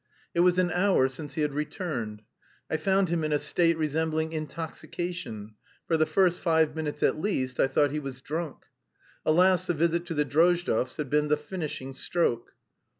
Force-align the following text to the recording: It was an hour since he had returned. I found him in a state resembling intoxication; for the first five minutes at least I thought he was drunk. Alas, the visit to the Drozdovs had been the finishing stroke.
It 0.33 0.39
was 0.39 0.57
an 0.57 0.71
hour 0.71 1.07
since 1.07 1.35
he 1.35 1.43
had 1.43 1.53
returned. 1.53 2.23
I 2.71 2.77
found 2.77 3.09
him 3.09 3.23
in 3.23 3.31
a 3.31 3.37
state 3.37 3.77
resembling 3.77 4.33
intoxication; 4.33 5.53
for 5.85 5.95
the 5.95 6.07
first 6.07 6.39
five 6.39 6.75
minutes 6.75 7.03
at 7.03 7.21
least 7.21 7.59
I 7.59 7.67
thought 7.67 7.91
he 7.91 7.99
was 7.99 8.19
drunk. 8.19 8.65
Alas, 9.27 9.67
the 9.67 9.75
visit 9.75 10.07
to 10.07 10.15
the 10.15 10.25
Drozdovs 10.25 10.97
had 10.97 11.11
been 11.11 11.27
the 11.27 11.37
finishing 11.37 11.93
stroke. 11.93 12.55